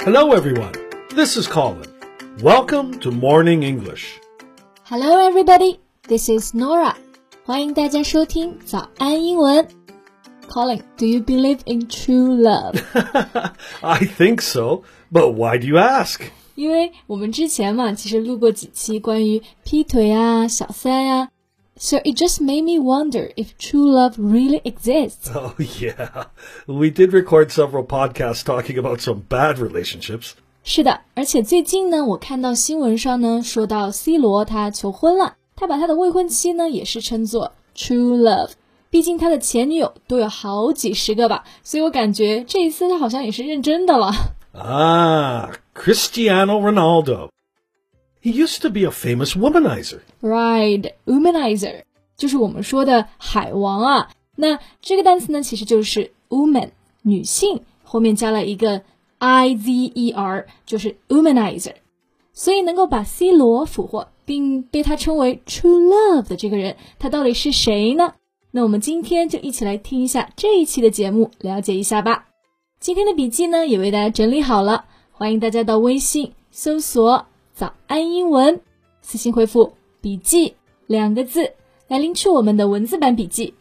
[0.00, 0.72] Hello, everyone.
[1.14, 1.86] This is Colin.
[2.42, 4.18] Welcome to Morning English.
[4.84, 5.80] Hello, everybody.
[6.08, 6.94] This is Nora.
[7.44, 9.68] 欢迎大家收听早安英文。
[10.48, 12.80] Colin, do you believe in true love?
[13.82, 14.82] I think so,
[15.12, 16.20] but why do you ask?
[16.54, 21.28] 因为我们之前嘛，其实录过几期关于劈腿啊、小三呀、啊、
[21.80, 25.30] ，so it just made me wonder if true love really exists.
[25.34, 26.26] Oh, yeah.
[26.66, 30.32] We did record several podcasts talking about some bad relationships.
[30.64, 38.50] 是的，而且最近呢，我看到新闻上呢，说到 C 罗他求婚了，他把他的未婚妻呢也是称作 true love。
[38.90, 44.12] 毕竟他的前女友都有好几十个吧，所以我感觉这一次他好像也是认真的了。
[44.54, 47.28] Ah, Cristiano Ronaldo.
[48.23, 49.99] He used to be a famous womanizer.
[50.21, 51.83] Right, womanizer
[52.15, 54.09] 就是我们说的海王啊。
[54.35, 56.69] 那这个单词呢，其实就是 woman
[57.01, 58.83] 女性，后面加了一个
[59.17, 61.73] i z e r，就是 womanizer。
[62.33, 68.13] 所以能够把 C 罗俘获，并被他称为 true love 的这个人，他到底是谁呢？
[68.51, 72.27] 那我们今天就一起来听一下这一期的节目，了解一下吧。
[72.79, 77.25] 今天的笔记呢，也为大家整理好了，欢迎大家到微信搜索
[77.61, 78.59] “早安英文”，
[79.03, 80.55] 私信回复“笔记”
[80.89, 81.53] 两个字
[81.87, 83.53] 来领取我们的文字版笔记。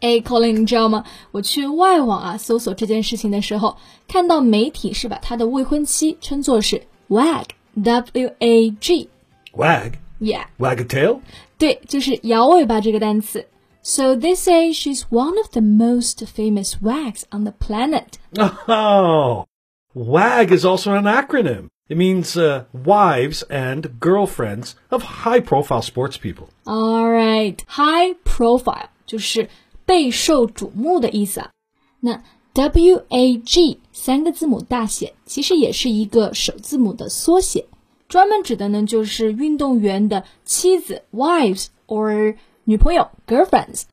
[0.00, 1.04] 哎，Colin，你知道吗？
[1.30, 9.08] 我去外网啊搜索这件事情的时候，看到媒体是把他的未婚妻称作是 wag，w a g。
[9.54, 11.20] Wag？Yeah，wag a tail？
[11.56, 13.46] 对，就是摇尾巴这个单词。
[13.80, 18.18] So they say she's one of the most famous wags on the planet.
[18.66, 19.46] Oh,
[19.94, 21.68] WAG is also an acronym.
[21.87, 26.47] It means uh, wives and girlfriends of high profile sports people.
[26.63, 29.49] All right, high profile 就是
[29.85, 31.51] 备受瞩目的意思啊。
[31.99, 37.65] 那 W A G 三个字母大写其实也是一个首字母的缩写，
[38.07, 43.83] 专门指的呢就是运动员的妻子 wives or 女朋友 girlfriends。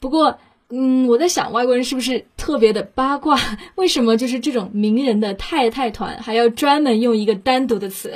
[0.00, 0.38] 不过，
[0.70, 3.38] 嗯，我在想外国人是不是特别的八卦？
[3.76, 8.12] 为什么就是这种名人的太太团还要专门用一个单独的词？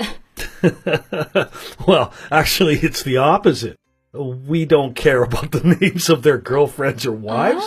[1.87, 3.77] Well, actually, it's the opposite.
[4.13, 7.65] We don't care about the names of their girlfriends or wives.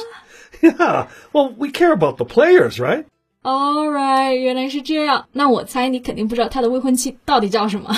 [0.61, 3.05] Yeah, well, we care about the players, right?
[3.43, 5.27] All right，原来是这样。
[5.31, 7.95] 那我猜你肯定不知道他的未婚妻到底叫什么。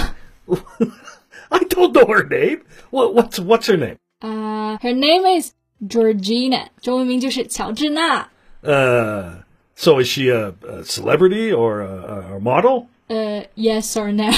[1.49, 2.61] I don't know her name.
[2.91, 3.97] What, what's what's her name?
[4.21, 5.51] Uh, her name is
[5.87, 8.29] Georgina，中文名就是乔治娜。
[8.63, 9.43] Uh,
[9.75, 12.87] so is she a, a celebrity or a, a model?
[13.07, 14.31] 呃、uh,，yes or no？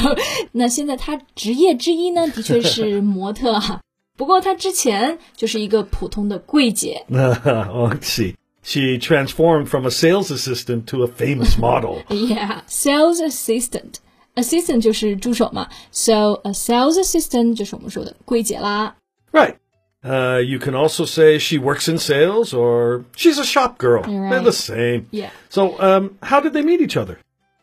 [0.52, 3.82] 那现在她职业之一呢，的确是模特哈。
[4.18, 7.06] 不过她之前就是一个普通的柜姐。
[7.10, 8.36] oh, see.
[8.64, 12.02] She transformed from a sales assistant to a famous model.
[12.10, 14.00] yeah, sales assistant.
[14.34, 18.96] Assistant 就是助手嘛，so a sales assistant 就是我们说的柜姐啦。
[19.32, 19.58] Right.
[20.04, 24.04] Uh, you can also say she works in sales or she's a shop girl.
[24.04, 24.30] Right.
[24.30, 25.08] They're the same.
[25.12, 25.32] Yeah.
[25.50, 27.18] So, um, how did they meet each other?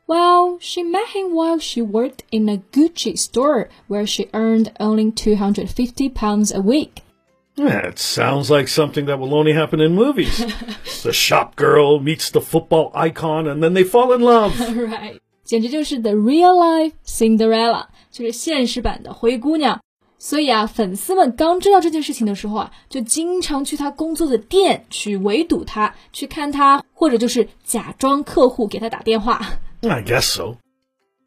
[0.08, 5.12] Well, she met him while she worked in a Gucci store where she earned only
[5.12, 7.02] 250 pounds a week.
[7.54, 10.38] Yeah, it sounds like something that will only happen in movies.
[11.04, 14.58] the shop girl meets the football icon and then they fall in love.
[14.76, 15.20] right.
[15.44, 19.80] 简直就是 the real life Cinderella，就是现实版的灰姑娘。
[20.19, 29.41] 所以啊，粉丝们刚知道这件事情的时候啊，就经常去他工作的店去围堵他，去看他，或者就是假装客户给他打电话。
[29.81, 30.55] I guess so.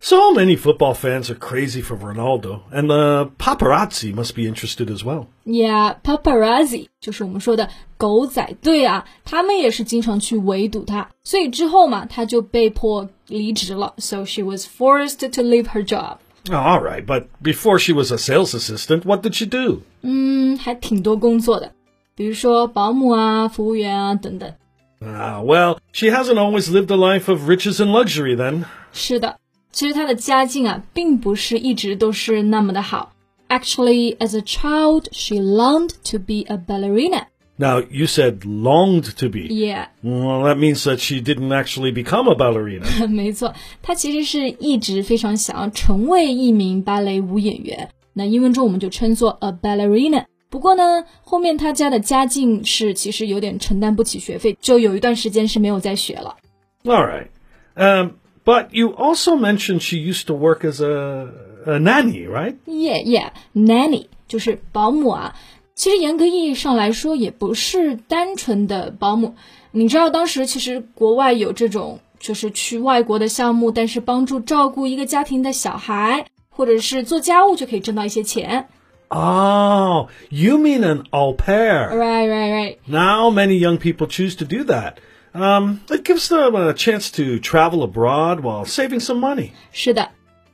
[0.03, 5.05] So many football fans are crazy for Ronaldo, and the paparazzi must be interested as
[5.05, 5.27] well.
[5.45, 7.69] Yeah, paparazzi 就是我们说的
[7.99, 13.93] 狗仔队啊，他们也是经常去围堵他，所以之后嘛，他就被迫离职了。
[13.99, 16.17] So she was forced to leave her job.
[16.50, 19.82] Oh, all right, but before she was a sales assistant, what did she do?
[20.02, 21.72] 嗯，还挺多工作的，
[22.16, 24.54] 比如说保姆啊、服务员啊等等。
[25.02, 28.66] Ah, well, she hasn't always lived a life of riches and luxury then.
[28.94, 29.38] 是的，
[29.72, 33.12] 其实她的家境啊，并不是一直都是那么的好。
[33.50, 37.26] Actually, as a child, she longed to be a ballerina.
[37.60, 39.48] Now, you said longed to be.
[39.48, 39.88] Yeah.
[40.04, 43.08] Well, that means that she didn't actually become a ballerina.
[43.08, 47.90] 没错，她其实是一直非常想要成为一名芭蕾舞演员。
[48.12, 50.26] 那英文中我们就称作 a ballerina。
[50.50, 56.36] 不过呢，后面她家的家境是其实有点承担不起学费，就有一段时间是没有再学了。
[56.84, 57.28] All right.
[57.76, 61.30] Um, but you also mentioned she used to work as a,
[61.66, 62.56] a nanny, right?
[62.66, 65.36] Yeah, yeah, nanny 就是保姆啊。
[65.80, 69.36] 其实严格意义上来说，也不是单纯的保姆。
[69.72, 78.68] 你知道当时其实国外有这种 就是去外国的项目，但是帮助照顾一个家庭的小孩，或者是做家务就可以挣到一些钱。
[79.10, 81.90] Oh, you mean an au pair.
[81.90, 82.78] Right, right, right.
[82.88, 84.96] Now many young people choose to do that.
[85.34, 89.52] Um, it gives them a chance to travel abroad while saving some money.
[89.72, 90.10] 是的，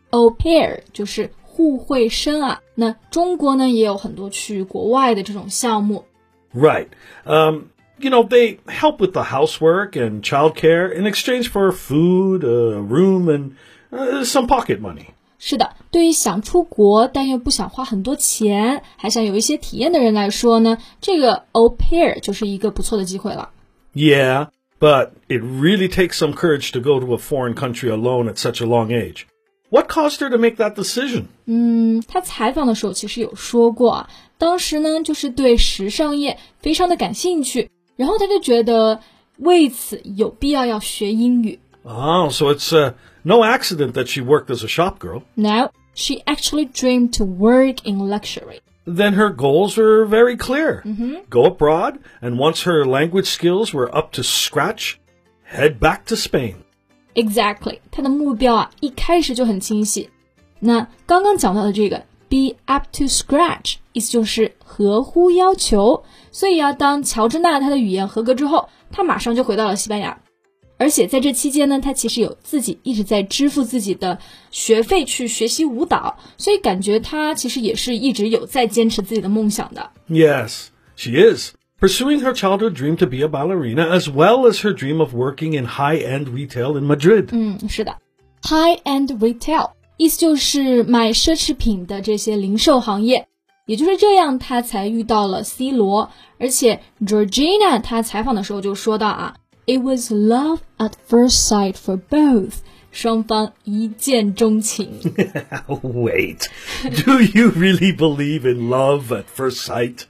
[0.09, 2.62] au pair 就是 互惠生啊。
[2.75, 6.06] 那中国呢也有很多去国外的这种项目。
[6.53, 6.88] Right.
[7.25, 7.69] Um,
[8.00, 13.29] you know, they help with the housework and childcare in exchange for food, a room,
[13.29, 13.51] and
[13.91, 15.06] uh, some pocket money.
[15.39, 23.50] 是的，对于想出国但又不想花很多钱，还想有一些体验的人来说呢，这个 au pair 就是一个不错的机会了。
[23.94, 28.35] Yeah, but it really takes some courage to go to a foreign country alone at
[28.35, 29.25] such a long age.
[29.69, 31.27] What caused her to make that decision?
[31.45, 39.00] 嗯，他采访的时候其实有说过啊，当时呢就是对时尚业非常的感兴趣，然后他就觉得
[39.38, 41.57] 为此有必要要学英语。
[41.83, 45.23] Oh, so it's uh, no accident that she worked as a shop girl.
[45.35, 48.59] Now she actually dreamed to work in luxury.
[48.85, 50.83] Then her goals were very clear.
[51.29, 55.00] Go abroad, and once her language skills were up to scratch,
[55.44, 56.63] head back to Spain.
[57.16, 60.10] Exactly，他的目标啊一开始就很清晰。
[60.60, 66.04] 那刚刚讲到的这个 be up to scratch，意思就是合乎要求。
[66.30, 70.18] 所以啊，当乔治娜她的语言合格之后，她马上就回到了西班牙。
[70.76, 74.19] 而且在这期间呢，她其实有自己一直在支付自己的
[74.50, 79.90] 学费去学习舞蹈，所以感觉她其实也是一直有在坚持自己的梦想的。
[80.10, 80.66] Yes,
[80.96, 81.56] she is.
[81.79, 85.53] Pursuing her childhood dream to be a ballerina, as well as her dream of working
[85.53, 87.29] in high end retail in Madrid.
[87.31, 87.95] 嗯，是的，
[88.44, 93.27] high end retail 意思就是卖奢侈品的这些零售行业。
[93.65, 96.12] 也就是这样，他才遇到了 C 罗。
[96.39, 99.35] 而且 Georgina 她采访的时候就说到啊，
[99.65, 102.56] It was love at first sight for both，
[102.91, 105.00] 双方一见钟情。
[105.68, 106.47] Wait,
[107.06, 110.06] do you really believe in love at first sight?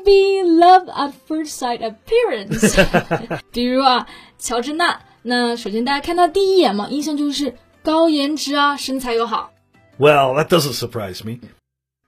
[0.00, 2.76] Maybe love at first sight appearance
[3.52, 4.06] 。比如啊，
[4.38, 9.52] 乔治娜，那首先大家看她第一眼嘛，印象就是高颜值啊，身材又好。
[9.98, 11.40] Well, that doesn't surprise me.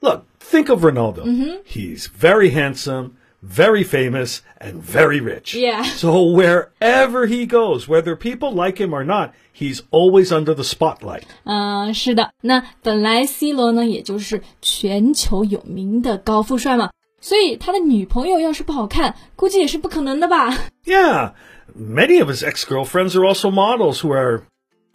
[0.01, 1.25] Look, think of Ronaldo.
[1.65, 5.55] He's very handsome, very famous, and very rich.
[5.55, 5.83] Yeah.
[5.83, 11.25] So wherever he goes, whether people like him or not, he's always under the spotlight.
[11.45, 12.31] 嗯，是的。
[12.43, 16.91] 那本来 C 罗呢，也就是全球有名的高富帅嘛，
[17.23, 20.51] 所以他的女朋友要是不好看，估计也是不可能的吧。
[20.85, 21.33] Yeah,
[21.77, 24.43] many of his ex-girlfriends are also models who are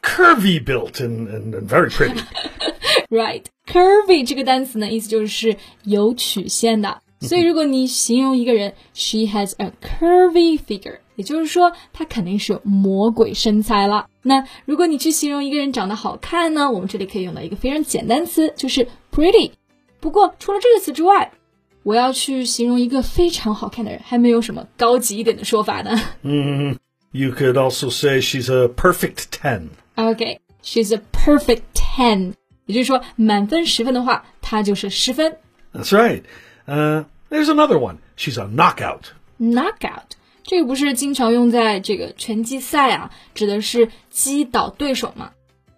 [0.01, 2.21] curvy built and, and, and very pretty.
[3.09, 7.01] Right, curvy 这个单词呢，意思就是有曲线的。
[7.19, 14.07] 所以如果你形容一个人，she has a curvy figure，也就是说她肯定是有魔鬼身材了。
[14.23, 19.51] 那如果你去形容一个人长得好看呢，我们这里可以用到一个非常简单词，就是 pretty。
[20.01, 21.31] 不过除了这个词之外，
[21.87, 25.99] 我要去形容一个非常好看的人，还没有什么高级一点的说法呢。
[27.11, 29.69] You could also say she's a perfect 10.
[29.95, 32.33] Okay, she's a perfect ten，
[32.65, 35.37] 也就是说满分十分的话，她就是十分。
[35.73, 36.23] That's right.
[36.65, 37.97] Uh, there's another one.
[38.17, 39.11] She's a knockout.
[39.39, 40.13] knockout，
[40.43, 45.31] 这个不是经常用在这个拳击赛啊，指的是击倒对手嘛。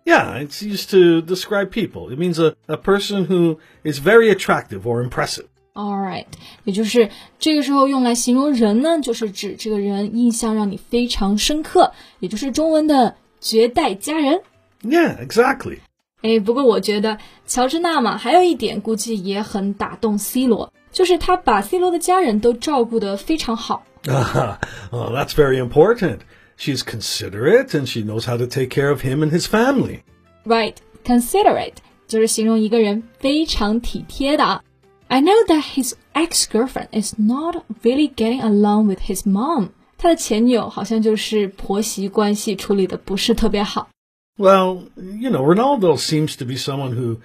[0.06, 2.13] Yeah, it's used to describe people.
[2.13, 5.48] It means a, a person who is very attractive or impressive.
[5.74, 6.25] All right，
[6.63, 14.42] 也就是这个时候用来形容人呢，就是指这个人印象让你非常深刻，也就是中文的绝代佳人。
[14.84, 15.80] Yeah, exactly.
[16.22, 23.84] 哎，不过我觉得乔治娜嘛，还有一点估计也很打动 C 罗，就是他把 C 罗的家人都照顾得非常好。
[24.08, 24.58] Ah,
[24.92, 26.20] well, that's very important.
[26.58, 30.00] She's considerate and she knows how to take care of him and his family.
[30.46, 31.74] Right, considerate
[32.08, 34.62] 就是形容一个人非常体贴的啊。
[35.10, 39.70] I know that his ex-girlfriend is not really getting along with his mom。
[39.98, 43.89] 他的前女友好像就是婆媳关系处理的不是特别好。
[44.38, 47.18] Well, you know, Ronaldo seems to be someone who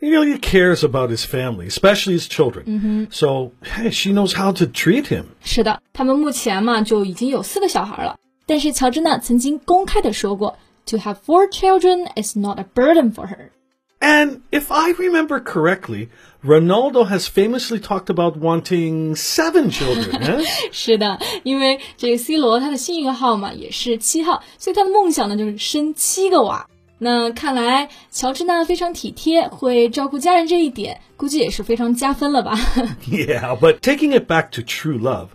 [0.00, 3.08] really cares about his family, especially his children.
[3.10, 5.26] So hey, she knows how to treat him.
[5.44, 8.18] 是的，他们目前嘛就已经有四个小孩了。
[8.46, 13.50] 但是乔治娜曾经公开的说过，To have four children is not a burden for her。
[14.00, 16.08] And if I remember correctly,
[16.44, 20.22] Ronaldo has famously talked about wanting seven children.
[20.22, 20.44] eh?
[20.70, 26.68] 是的，因为这个 C 罗他的幸运号码也是七号，所以他的梦想呢就是生七个娃。
[26.98, 32.56] 那看来乔治娜非常体贴，会照顾家人这一点，估计也是非常加分了吧？
[33.10, 35.28] Yeah, but taking it back to true love,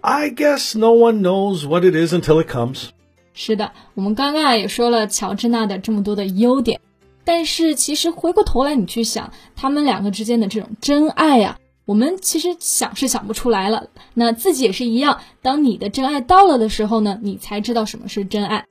[0.00, 2.90] I guess no one knows what it is until it comes.
[3.32, 6.80] 是的，我们刚刚啊也说了乔治娜的这么多的优点，
[7.25, 13.87] 但是其实回过头来你去想，他们两个之间的这种真爱呀、我们其实想是想不出来了。
[14.13, 18.65] 那自己也是一样，当你的真爱到了的时候呢，你才知道什么是真爱。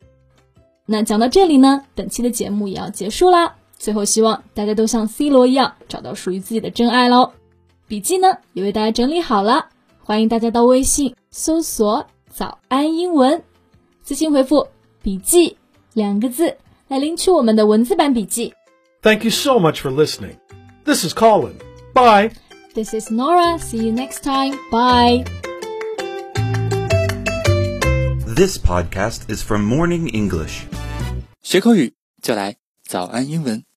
[0.85, 3.55] 那讲到这里呢，本期的节目也要结束啦。
[3.79, 7.33] 最后，希望大家都像 C 罗一样找到属于自己的真爱喽。
[7.89, 9.67] 笔记呢也为大家整理好了，
[10.05, 13.43] 欢迎大家到微信搜索“早安英文”，
[14.03, 14.69] 私信回复
[15.03, 15.57] “笔记”
[15.95, 16.57] 两个字
[16.92, 18.54] 来领取我们的文字版笔记。
[19.02, 20.38] Thank you so much for listening.
[20.86, 21.54] This is Colin.
[21.94, 22.32] Bye.
[22.74, 23.58] This is Nora.
[23.60, 24.58] See you next time.
[24.72, 25.26] Bye.
[28.36, 30.66] This podcast is from Morning English.
[31.42, 33.68] 学口语就来早安英文。